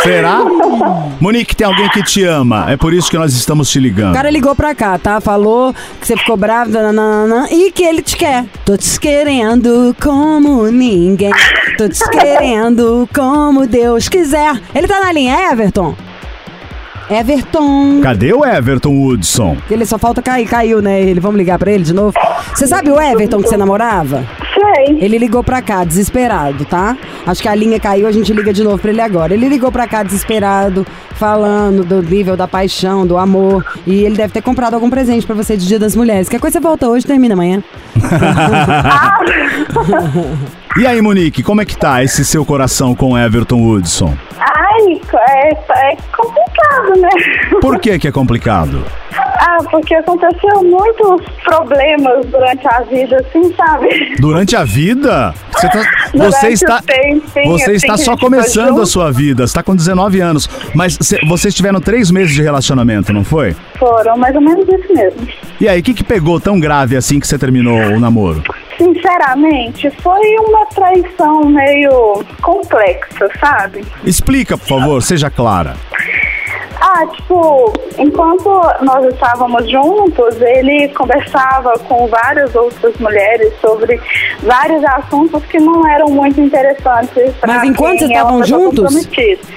[0.02, 0.40] Será?
[1.20, 2.66] Monique, tem alguém que te ama.
[2.70, 4.14] É por isso que nós estamos te O ligando.
[4.14, 5.20] cara ligou pra cá, tá?
[5.20, 8.44] Falou que você ficou brava nananana, e que ele te quer.
[8.64, 11.30] Tô te querendo como ninguém.
[11.78, 14.60] Tô te querendo como Deus quiser.
[14.74, 15.94] Ele tá na linha, é, Everton?
[17.10, 18.00] Everton.
[18.02, 19.56] Cadê o Everton Woodson?
[19.70, 21.00] Ele só falta cair, caiu, né?
[21.00, 22.14] Ele, vamos ligar pra ele de novo.
[22.54, 24.24] Você sabe o Everton que você namorava?
[24.54, 24.98] Sei.
[25.00, 26.96] Ele ligou pra cá, desesperado, tá?
[27.26, 29.34] Acho que a linha caiu, a gente liga de novo pra ele agora.
[29.34, 33.64] Ele ligou pra cá, desesperado, falando do nível da paixão, do amor.
[33.86, 36.28] E ele deve ter comprado algum presente pra você de Dia das Mulheres.
[36.28, 37.62] Quer coisa você volta hoje, termina amanhã.
[40.74, 44.16] E aí, Monique, como é que tá esse seu coração com o Everton Woodson?
[44.72, 47.08] Ai, é, é complicado, né?
[47.60, 48.84] Por que que é complicado?
[49.14, 54.14] Ah, porque aconteceu muitos problemas durante a vida, assim, sabe?
[54.18, 55.34] Durante a vida?
[55.52, 59.46] Você, tá- você está, tempo, sim, você assim está só gente começando a sua vida.
[59.46, 60.48] Você está com 19 anos.
[60.74, 63.54] Mas cê- vocês tiveram três meses de relacionamento, não foi?
[63.78, 65.26] Foram mais ou menos isso mesmo.
[65.60, 68.42] E aí, o que, que pegou tão grave assim que você terminou o namoro?
[68.82, 73.86] Sinceramente, foi uma traição meio complexa, sabe?
[74.04, 75.76] Explica, por favor, seja clara.
[76.84, 78.50] Ah, tipo, enquanto
[78.82, 84.00] nós estávamos juntos, ele conversava com várias outras mulheres sobre
[84.42, 87.32] vários assuntos que não eram muito interessantes.
[87.40, 88.96] pra Mas enquanto vocês estavam juntos?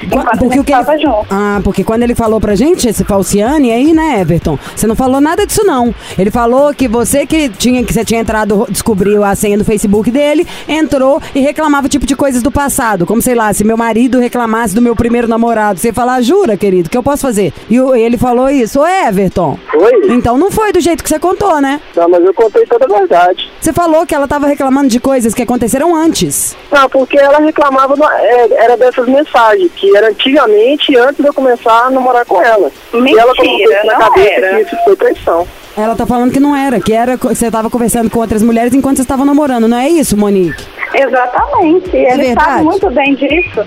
[0.03, 1.25] Enquanto Porque que ele- estava junto.
[1.31, 4.59] Ah, porque quando ele falou pra gente, esse Falciane aí, né, Everton?
[4.75, 5.93] Você não falou nada disso, não.
[6.19, 10.11] Ele falou que você que tinha, que você tinha entrado, descobriu a senha do Facebook
[10.11, 13.05] dele, entrou e reclamava o tipo de coisas do passado.
[13.07, 15.79] Como, sei lá, se meu marido reclamasse do meu primeiro namorado.
[15.79, 17.53] Você ia falar, jura, querido, que eu posso fazer?
[17.69, 19.57] E ele falou isso, ô Everton.
[19.73, 19.91] Oi?
[20.09, 21.79] Então não foi do jeito que você contou, né?
[21.95, 23.51] Não, mas eu contei toda a verdade.
[23.59, 26.55] Você falou que ela tava reclamando de coisas que aconteceram antes.
[26.71, 31.85] Não, porque ela reclamava, é, era dessas mensagens, que era antigamente, antes de eu começar
[31.87, 32.71] a namorar com ela.
[32.93, 34.55] e ela colocou Mentira, isso na não cabeça era.
[34.57, 35.47] que isso foi traição.
[35.77, 38.95] Ela tá falando que não era, que era você tava conversando com outras mulheres enquanto
[38.95, 40.63] vocês estavam namorando, não é isso, Monique?
[40.93, 41.89] Exatamente.
[41.95, 42.49] Ele verdade?
[42.49, 43.65] sabe muito bem disso.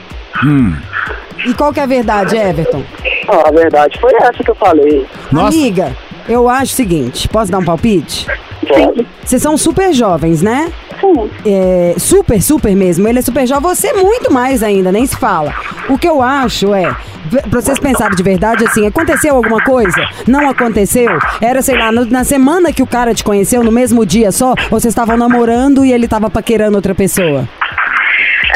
[1.47, 2.83] E qual que é a verdade, Everton?
[3.31, 5.07] Não, a verdade foi essa que eu falei.
[5.31, 5.49] Nossa.
[5.57, 5.97] Amiga,
[6.29, 8.27] eu acho o seguinte, posso dar um palpite?
[8.67, 9.07] Pode?
[9.25, 10.73] Vocês são super jovens, né?
[11.01, 11.31] Sim.
[11.47, 13.07] É, super, super mesmo.
[13.07, 15.55] Ele é super jovem, você muito mais ainda, nem se fala.
[15.89, 16.93] O que eu acho é,
[17.51, 20.09] pra vocês pensarem de verdade, assim, aconteceu alguma coisa?
[20.27, 21.11] Não aconteceu?
[21.41, 24.51] Era, sei lá, no- na semana que o cara te conheceu, no mesmo dia só?
[24.71, 27.49] Ou vocês estavam namorando e ele tava paquerando outra pessoa?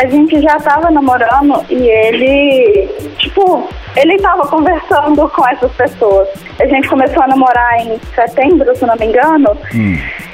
[0.03, 6.29] A gente já tava namorando e ele, tipo, ele tava conversando com essas pessoas.
[6.61, 9.57] A gente começou a namorar em setembro, se não me engano.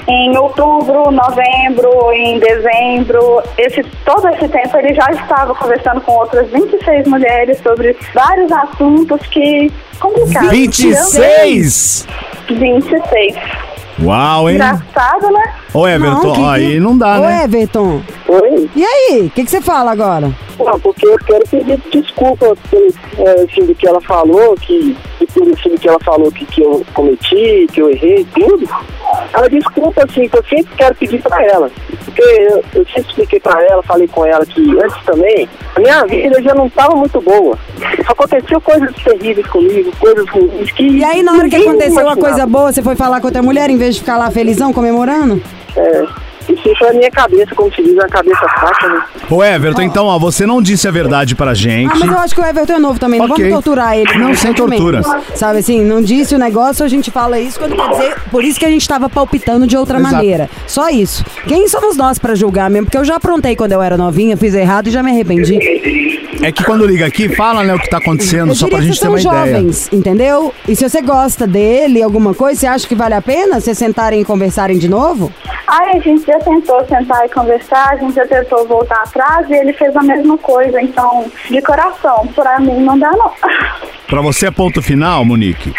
[0.07, 6.49] Em outubro, novembro, em dezembro, esse, todo esse tempo ele já estava conversando com outras
[6.51, 10.51] 26 mulheres sobre vários assuntos que complicados.
[10.51, 12.07] 26?
[12.49, 13.37] 26.
[14.02, 14.56] Uau, hein?
[14.56, 15.54] Engraçado, né?
[15.74, 17.44] Ô, Everton, Não, que- aí não dá, Ô, né?
[17.44, 18.70] Everton, Oi?
[18.74, 19.26] e aí?
[19.26, 20.30] O que, que você fala agora?
[20.58, 25.26] Não, porque eu quero pedir desculpa pelo é, assim, do que ela falou, que, e
[25.26, 28.68] pelo assim, que ela falou que, que eu cometi, que eu errei, tudo.
[29.33, 31.71] Ela desculpa, assim, que eu sempre quero pedir pra ela.
[32.05, 36.05] Porque eu, eu sempre expliquei pra ela, falei com ela que antes também, a minha
[36.07, 37.59] vida já não tava muito boa.
[38.05, 40.88] Só aconteceu coisas terríveis comigo, coisas ruins que.
[40.88, 42.21] E aí, na hora que aconteceu a imaginava.
[42.21, 45.42] coisa boa, você foi falar com outra mulher em vez de ficar lá felizão, comemorando?
[45.77, 46.07] É,
[46.52, 49.00] isso foi a minha cabeça, como se diz, uma cabeça fraca, né?
[49.30, 51.90] Ô, Everton, então, ó, você não disse a verdade pra gente.
[51.92, 53.18] Ah, mas eu acho que o Everton é novo também.
[53.18, 53.37] Não Ok.
[53.48, 54.04] vamos torturar ele.
[54.18, 54.82] Não, sem constantemente.
[54.82, 55.06] torturas.
[55.34, 58.14] Sabe assim, não disse o negócio, a gente fala isso quando quer dizer.
[58.30, 60.14] Por isso que a gente tava palpitando de outra Exato.
[60.14, 60.50] maneira.
[60.66, 61.24] Só isso.
[61.46, 62.87] Quem somos nós pra julgar mesmo?
[62.87, 65.58] Porque eu já aprontei quando eu era novinha, fiz errado e já me arrependi.
[66.42, 68.87] É que quando liga aqui, fala, né, o que tá acontecendo, Eu só diria pra
[68.87, 69.46] que gente ter uma são ideia.
[69.56, 70.54] jovens, entendeu?
[70.68, 74.20] E se você gosta dele, alguma coisa, você acha que vale a pena vocês sentarem
[74.20, 75.32] e conversarem de novo?
[75.66, 79.55] Aí a gente já tentou sentar e conversar, a gente já tentou voltar atrás e
[79.55, 80.81] ele fez a mesma coisa.
[80.81, 83.33] Então, de coração, pra mim não dá não.
[84.09, 85.74] Pra você é ponto final, Monique?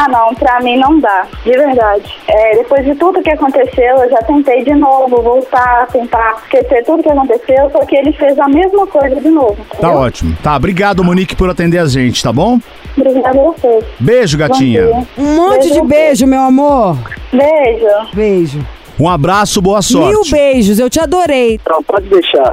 [0.00, 2.14] Ah não, pra mim não dá, de verdade.
[2.28, 7.02] É, depois de tudo que aconteceu, eu já tentei de novo voltar, tentar esquecer tudo
[7.02, 9.56] que aconteceu, só que ele fez a mesma coisa de novo.
[9.56, 9.96] Tá entendeu?
[9.96, 10.36] ótimo.
[10.40, 12.60] Tá, obrigado, Monique, por atender a gente, tá bom?
[12.96, 13.84] Obrigada a vocês.
[13.98, 15.06] Beijo, gatinha.
[15.16, 16.96] Um monte de beijo, meu amor.
[17.32, 18.14] Beijo.
[18.14, 18.77] Beijo.
[18.98, 20.08] Um abraço, boa sorte.
[20.10, 21.54] Mil beijos, eu te adorei.
[21.62, 22.52] Então, pode deixar.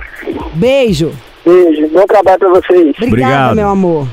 [0.54, 1.12] Beijo.
[1.46, 2.82] Beijo, bom trabalho pra vocês.
[2.98, 3.56] Obrigada, Obrigado.
[3.56, 4.08] meu amor.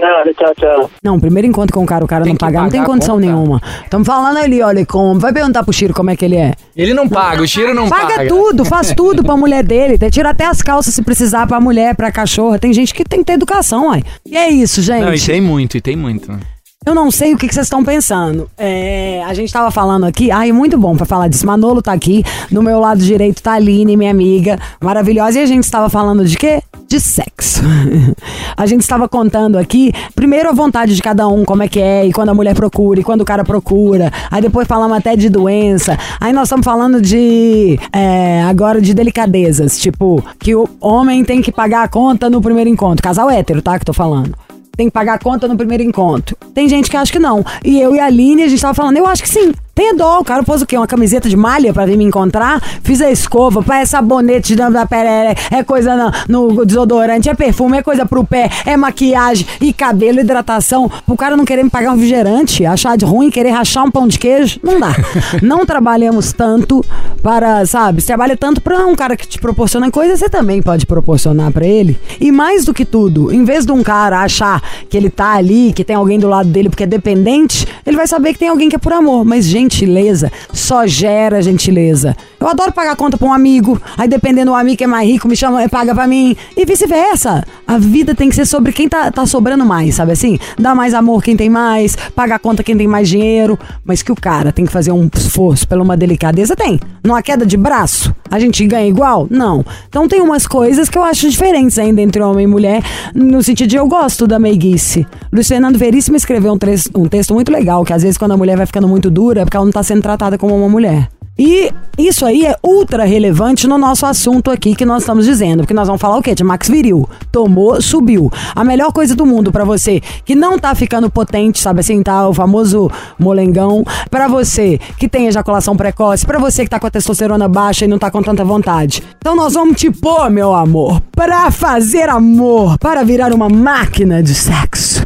[0.00, 0.90] Nada, tchau, tchau.
[1.02, 3.14] Não, primeiro encontro com o cara, o cara Tem não que pagar, não tem condição
[3.14, 3.26] conta.
[3.26, 3.60] nenhuma.
[3.84, 5.18] Estamos falando ali, olha como.
[5.18, 6.52] Vai perguntar pro Chiro como é que ele é.
[6.76, 8.28] Ele não paga, o cheiro não Paga paga.
[8.28, 9.94] tudo, faz tudo pra mulher dele.
[9.94, 12.58] Até- Tira até as calças se precisar pra mulher, pra cachorra.
[12.58, 14.02] Tem gente que tem que ter educação, uai.
[14.26, 15.04] E é isso, gente.
[15.04, 16.38] Não, e tem muito, e tem muito.
[16.86, 18.48] Eu não sei o que vocês estão pensando.
[18.56, 21.46] É, a gente tava falando aqui, ai, muito bom pra falar disso.
[21.46, 25.40] Manolo tá aqui, do meu lado direito tá a Aline, minha amiga, maravilhosa.
[25.40, 26.62] E a gente estava falando de quê?
[26.86, 27.62] De sexo.
[28.56, 32.06] a gente estava contando aqui, primeiro a vontade de cada um, como é que é,
[32.06, 34.10] e quando a mulher procura, e quando o cara procura.
[34.30, 35.98] Aí depois falamos até de doença.
[36.20, 39.78] Aí nós estamos falando de, é, agora, de delicadezas.
[39.78, 43.02] Tipo, que o homem tem que pagar a conta no primeiro encontro.
[43.02, 43.78] Casal hétero, tá?
[43.78, 44.47] Que tô falando
[44.78, 46.36] tem que pagar a conta no primeiro encontro.
[46.54, 47.44] Tem gente que acha que não.
[47.64, 49.52] E eu e a Aline, a gente tava falando, eu acho que sim.
[49.78, 50.76] Tenha dó, o cara pôs o quê?
[50.76, 54.68] Uma camiseta de malha pra vir me encontrar, fiz a escova, pá, é sabonete da,
[54.68, 59.46] da pele, é coisa na- no desodorante, é perfume, é coisa pro pé, é maquiagem
[59.60, 60.90] e cabelo, hidratação.
[61.06, 64.08] O cara não querer me pagar um refrigerante, achar de ruim, querer rachar um pão
[64.08, 64.88] de queijo, não dá.
[65.40, 66.84] não trabalhamos tanto
[67.22, 70.86] para, sabe, você trabalha tanto pra um cara que te proporciona coisas, você também pode
[70.86, 71.96] proporcionar pra ele.
[72.20, 74.60] E mais do que tudo, em vez de um cara achar
[74.90, 78.08] que ele tá ali, que tem alguém do lado dele porque é dependente, ele vai
[78.08, 79.24] saber que tem alguém que é por amor.
[79.24, 82.16] Mas gentileza só gera gentileza.
[82.40, 85.28] Eu adoro pagar conta pra um amigo, aí dependendo do amigo que é mais rico,
[85.28, 87.44] me chama, paga pra mim, e vice-versa.
[87.66, 90.38] A vida tem que ser sobre quem tá, tá sobrando mais, sabe assim?
[90.58, 94.10] Dá mais amor quem tem mais, paga a conta quem tem mais dinheiro, mas que
[94.10, 96.80] o cara tem que fazer um esforço pela uma delicadeza, tem.
[97.04, 99.26] Numa queda de braço, a gente ganha igual?
[99.30, 99.64] Não.
[99.88, 102.82] Então tem umas coisas que eu acho diferentes ainda entre homem e mulher,
[103.14, 105.06] no sentido de eu gosto da meiguice.
[105.32, 106.58] Luiz Fernando Veríssimo escreveu um,
[107.00, 109.44] um texto muito legal, que às vezes quando a mulher vai ficando muito dura, é
[109.44, 111.08] porque ela não tá sendo tratada como uma mulher.
[111.38, 115.58] E isso aí é ultra relevante no nosso assunto aqui que nós estamos dizendo.
[115.58, 116.34] Porque nós vamos falar o quê?
[116.34, 117.08] De Max Viril.
[117.30, 118.28] Tomou, subiu.
[118.56, 122.26] A melhor coisa do mundo pra você que não tá ficando potente, sabe assim, tá?
[122.26, 123.84] O famoso molengão.
[124.10, 126.26] Pra você que tem ejaculação precoce.
[126.26, 129.04] Pra você que tá com a testosterona baixa e não tá com tanta vontade.
[129.18, 134.34] Então nós vamos te pôr, meu amor, pra fazer amor, para virar uma máquina de
[134.34, 134.97] sexo.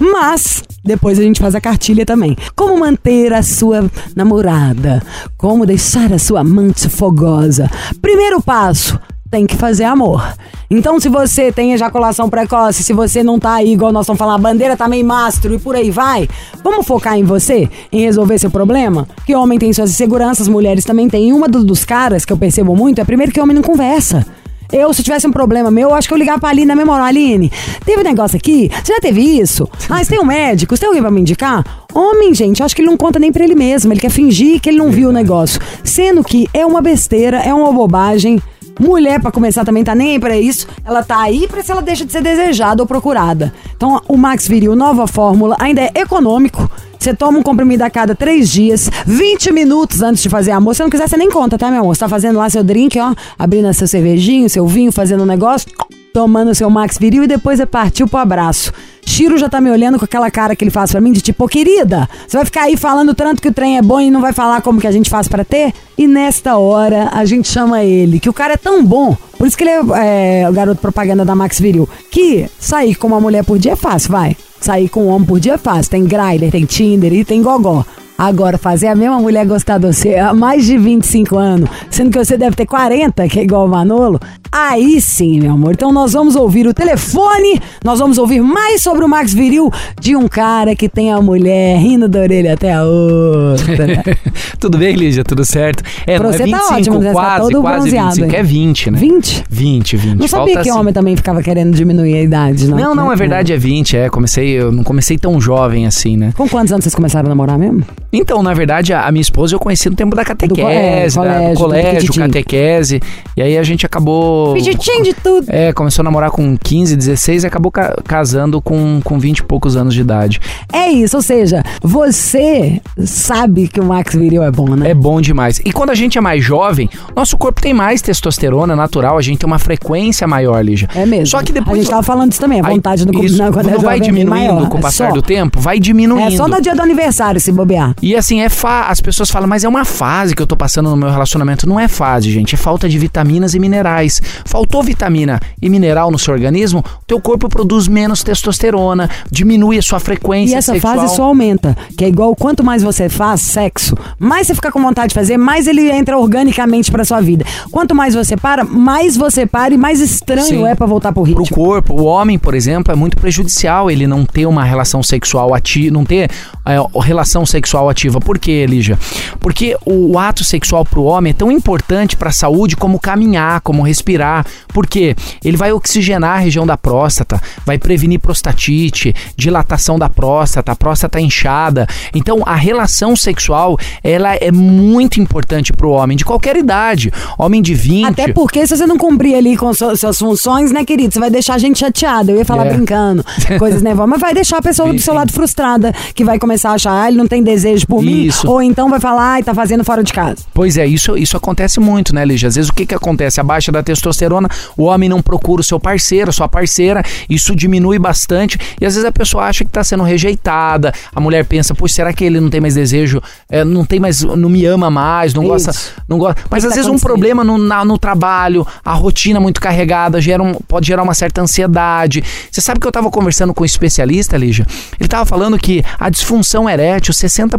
[0.00, 2.36] Mas depois a gente faz a cartilha também.
[2.56, 5.02] Como manter a sua namorada?
[5.36, 7.68] Como deixar a sua amante fogosa?
[8.00, 8.98] Primeiro passo.
[9.30, 10.34] Tem que fazer amor.
[10.68, 14.34] Então, se você tem ejaculação precoce, se você não tá aí, igual nós estamos falando,
[14.40, 16.28] a bandeira tá meio mastro e por aí vai,
[16.64, 19.06] vamos focar em você, em resolver seu problema?
[19.24, 21.28] Que homem tem suas inseguranças, mulheres também têm.
[21.28, 24.26] E uma do- dos caras que eu percebo muito é, primeiro, que homem não conversa.
[24.72, 27.04] Eu, se tivesse um problema meu, eu acho que eu ligar pra Aline na memória.
[27.04, 27.50] Aline,
[27.84, 28.70] teve um negócio aqui?
[28.82, 29.68] Você já teve isso?
[29.90, 30.76] Ah, você tem um médico?
[30.76, 31.64] Você tem alguém pra me indicar?
[31.92, 33.92] Homem, gente, acho que ele não conta nem pra ele mesmo.
[33.92, 35.60] Ele quer fingir que ele não viu o negócio.
[35.82, 38.40] Sendo que é uma besteira, é uma bobagem.
[38.78, 40.68] Mulher, pra começar, também tá nem aí pra isso.
[40.84, 43.52] Ela tá aí pra se ela deixa de ser desejada ou procurada.
[43.76, 46.70] Então, o Max Viril, nova fórmula, ainda é econômico.
[47.00, 50.74] Você toma um comprimido a cada três dias, 20 minutos antes de fazer amor.
[50.74, 51.96] Se não quiser, você nem conta, tá, meu amor?
[51.96, 55.66] Você tá fazendo lá seu drink, ó, abrindo seu cervejinho, seu vinho, fazendo um negócio,
[56.12, 58.70] tomando seu Max Viril e depois é partiu pro abraço.
[59.02, 61.42] Chiro já tá me olhando com aquela cara que ele faz pra mim de tipo,
[61.42, 64.20] "Ô, querida, você vai ficar aí falando tanto que o trem é bom e não
[64.20, 65.72] vai falar como que a gente faz pra ter?
[65.96, 69.56] E nesta hora a gente chama ele, que o cara é tão bom, por isso
[69.56, 73.42] que ele é, é, o garoto propaganda da Max Viril, que sair com uma mulher
[73.42, 74.36] por dia é fácil, vai.
[74.60, 75.92] Sair com um homem por dia é fácil.
[75.92, 77.82] Tem Grindr, tem Tinder e tem Gogó.
[78.20, 82.18] Agora, fazer a mesma mulher gostar de você há mais de 25 anos, sendo que
[82.22, 84.20] você deve ter 40, que é igual o Manolo,
[84.52, 85.72] aí sim, meu amor.
[85.72, 90.14] Então nós vamos ouvir o telefone, nós vamos ouvir mais sobre o Max Viril de
[90.16, 94.02] um cara que tem a mulher rindo da orelha até a outra.
[94.60, 95.24] Tudo bem, Lígia?
[95.24, 95.82] Tudo certo?
[96.06, 97.06] É, Pra é você tá 25, ótimo, né?
[97.06, 98.34] Tá quase, todo quase bronzeado 25.
[98.34, 98.36] aí.
[98.38, 98.98] É 20, né?
[98.98, 99.44] 20?
[99.48, 100.18] 20, 20.
[100.18, 102.76] Não sabia Falta que assim- homem também ficava querendo diminuir a idade, não.
[102.76, 104.10] Não, não, é verdade, é 20, é.
[104.10, 106.34] Comecei, eu não comecei tão jovem assim, né?
[106.36, 107.82] Com quantos anos vocês começaram a namorar mesmo?
[108.12, 111.06] Então, na verdade, a, a minha esposa eu conheci no tempo da catequese, co- é,
[111.06, 112.20] da- colégio, do do colégio, pititim.
[112.20, 113.02] catequese.
[113.36, 114.52] E aí a gente acabou.
[114.54, 115.46] Peditinho de tudo.
[115.48, 119.42] É, começou a namorar com 15, 16 e acabou ca- casando com, com 20 e
[119.44, 120.40] poucos anos de idade.
[120.72, 124.90] É isso, ou seja, você sabe que o Max Viril é bom, né?
[124.90, 125.60] É bom demais.
[125.64, 129.38] E quando a gente é mais jovem, nosso corpo tem mais testosterona natural, a gente
[129.38, 130.88] tem uma frequência maior, Lígia.
[130.94, 131.26] É mesmo.
[131.26, 131.78] Só que depois.
[131.78, 133.80] A gente tava falando isso também, a Aí, vontade no isso, na, quando é não
[133.80, 135.14] vai jovem é diminuindo com o É passar só.
[135.14, 135.60] do tempo?
[135.60, 136.26] Vai diminuindo.
[136.32, 137.94] É só no dia do aniversário se bobear.
[138.02, 140.88] E assim, é fa as pessoas falam, mas é uma fase que eu tô passando
[140.90, 141.68] no meu relacionamento.
[141.68, 142.54] Não é fase, gente.
[142.54, 144.20] É falta de vitaminas e minerais.
[144.44, 149.82] Faltou vitamina e mineral no seu organismo, o teu corpo produz menos testosterona, diminui a
[149.82, 150.96] sua frequência E essa sexual.
[150.96, 154.80] fase só aumenta, que é igual quanto mais você faz sexo, mais você fica com
[154.80, 157.44] vontade de fazer, mais ele entra organicamente pra sua vida.
[157.70, 160.66] Quanto mais você para, mais você para e mais estranho Sim.
[160.66, 161.44] é pra voltar pro ritmo.
[161.44, 165.54] Pro corpo, o homem, por exemplo, é muito prejudicial ele não ter uma relação sexual
[165.54, 166.30] ativa, não ter
[166.66, 168.20] é, relação sexual ativa.
[168.20, 168.98] Por quê, Lígia?
[169.38, 173.82] Porque o, o ato sexual pro homem é tão importante pra saúde como caminhar, como
[173.82, 174.46] respirar.
[174.68, 180.76] Porque ele vai oxigenar a região da próstata, vai prevenir prostatite, dilatação da próstata, a
[180.76, 181.86] próstata inchada.
[182.14, 187.12] Então, a relação sexual, ela é muito importante pro homem de qualquer idade.
[187.38, 190.84] Homem de 20, Até porque se você não cumprir ali com su- suas funções, né,
[190.84, 191.12] querido?
[191.12, 192.30] Você vai deixar a gente chateada.
[192.32, 192.74] Eu ia falar É.
[192.74, 193.24] brincando,
[193.58, 196.74] coisas nervosas, mas vai deixar a pessoa do seu lado frustrada, que vai começar a
[196.74, 198.46] achar, ah, ele não tem desejo por Isso.
[198.46, 200.44] mim, ou então vai falar, ai, tá fazendo fora de casa.
[200.54, 202.48] Pois é, isso, isso acontece muito, né, Lígia?
[202.48, 203.40] Às vezes o que, que acontece?
[203.40, 207.54] A baixa da testosterona, o homem não procura o seu parceiro, a sua parceira, isso
[207.54, 211.74] diminui bastante e às vezes a pessoa acha que tá sendo rejeitada, a mulher pensa,
[211.74, 214.90] poxa, será que ele não tem mais desejo, é, não tem mais, não me ama
[214.90, 215.92] mais, não gosta, Isso.
[216.08, 216.40] não gosta.
[216.50, 220.42] Mas às tá vezes um problema no, na- no trabalho, a rotina muito carregada, gera
[220.42, 222.22] um- pode gerar uma certa ansiedade.
[222.50, 224.66] Você sabe que eu tava conversando com um especialista, Lígia?
[224.98, 227.58] Ele tava falando que a disfunção erétil, 60%,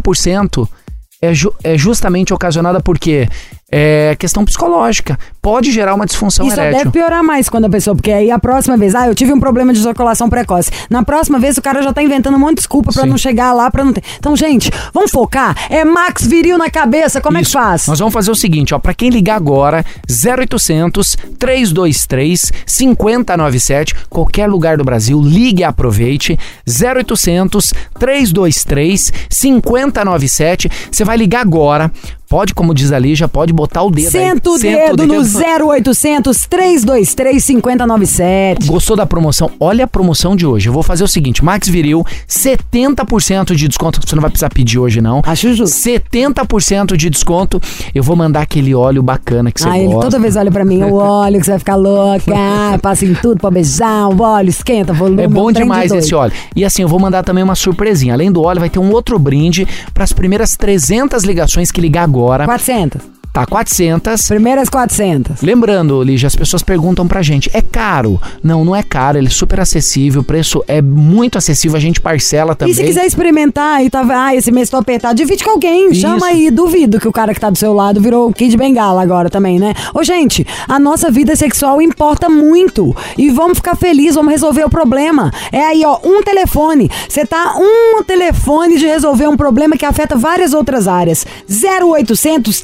[1.20, 3.28] é, ju- é justamente ocasionada por quê?
[3.74, 5.18] É questão psicológica.
[5.40, 6.78] Pode gerar uma disfunção só erétil.
[6.78, 9.40] deve piorar mais quando a pessoa, porque aí a próxima vez, ah, eu tive um
[9.40, 10.70] problema de ejaculação precoce.
[10.90, 13.06] Na próxima vez o cara já tá inventando um monte de desculpa Sim.
[13.06, 14.02] não chegar lá, pra não ter.
[14.18, 15.56] Então, gente, vamos focar.
[15.70, 17.58] É Max Viril na cabeça, como é que Isso.
[17.58, 17.86] faz?
[17.86, 24.76] Nós vamos fazer o seguinte, ó, para quem ligar agora, 0800 323 5097, qualquer lugar
[24.76, 26.38] do Brasil, ligue e aproveite.
[26.68, 30.70] 0800 323 5097.
[30.90, 31.90] Você vai ligar agora.
[32.32, 34.10] Pode, como diz ali, já pode botar o dedo.
[34.10, 38.66] Senta o Senta dedo no 0800 323 5097.
[38.68, 39.50] Gostou da promoção?
[39.60, 40.66] Olha a promoção de hoje.
[40.66, 44.00] Eu vou fazer o seguinte: Max Viril, 70% de desconto.
[44.02, 45.20] Você não vai precisar pedir hoje, não.
[45.26, 45.76] Acho justo.
[45.76, 47.60] 70% de desconto.
[47.94, 50.00] Eu vou mandar aquele óleo bacana que você Ah, ele gosta.
[50.10, 52.32] toda vez olha pra mim, o óleo que você vai ficar louca,
[52.80, 55.22] passa em tudo pra beijar, o óleo esquenta, volume.
[55.22, 56.02] É bom de demais doido.
[56.02, 56.32] esse óleo.
[56.56, 58.14] E assim, eu vou mandar também uma surpresinha.
[58.14, 62.04] Além do óleo, vai ter um outro brinde para as primeiras 300 ligações que ligar
[62.04, 62.21] agora.
[62.22, 63.21] 400.
[63.32, 64.28] Tá, 400.
[64.28, 65.40] Primeiras 400.
[65.40, 68.20] Lembrando, Lígia, as pessoas perguntam pra gente, é caro?
[68.42, 71.98] Não, não é caro, ele é super acessível, o preço é muito acessível, a gente
[71.98, 72.72] parcela também.
[72.72, 76.02] E se quiser experimentar e tá, ah, esse mês tô apertado, divide com alguém, Isso.
[76.02, 79.02] chama aí, duvido que o cara que tá do seu lado virou o Kid Bengala
[79.02, 79.72] agora também, né?
[79.94, 84.70] Ô, gente, a nossa vida sexual importa muito e vamos ficar felizes, vamos resolver o
[84.70, 85.32] problema.
[85.50, 86.90] É aí, ó, um telefone.
[87.08, 91.26] Você tá um telefone de resolver um problema que afeta várias outras áreas.
[91.48, 92.60] 0800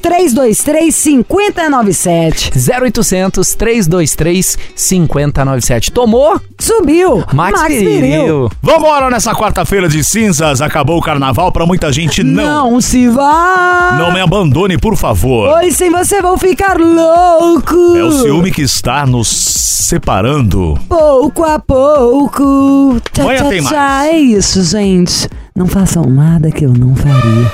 [0.62, 2.50] 323 5097.
[2.54, 5.92] 0800 323 5097.
[5.92, 6.40] Tomou?
[6.58, 7.24] Subiu.
[7.32, 8.50] Max, Viril.
[8.62, 10.60] Vambora nessa quarta-feira de cinzas.
[10.60, 12.22] Acabou o carnaval pra muita gente.
[12.22, 12.58] Não.
[12.72, 13.96] Não se vá.
[13.98, 15.50] Não me abandone, por favor.
[15.52, 17.96] Pois sem você vou ficar louco.
[17.96, 20.78] É o ciúme que está nos separando.
[20.88, 22.96] Pouco a pouco.
[23.12, 23.70] Tchá, Amanhã tchá, tem tchá.
[23.76, 24.08] mais.
[24.14, 25.28] É isso, gente.
[25.54, 27.52] Não façam nada que eu não faria.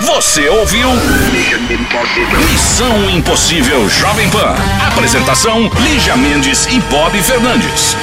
[0.00, 0.88] Você ouviu?
[2.50, 4.54] Missão Impossível Jovem Pan.
[4.86, 7.94] Apresentação: Lígia Mendes e Bob Fernandes.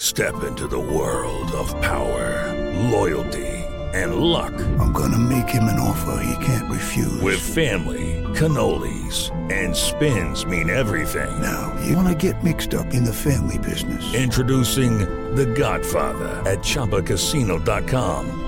[0.00, 2.54] Step into the world of power,
[2.90, 3.64] loyalty,
[3.94, 4.52] and luck.
[4.78, 7.20] I'm gonna make him an offer he can't refuse.
[7.20, 11.30] With family, cannolis, and spins mean everything.
[11.40, 14.14] Now, you wanna get mixed up in the family business.
[14.14, 14.98] Introducing
[15.34, 18.47] The Godfather at ChumbaCasino.com.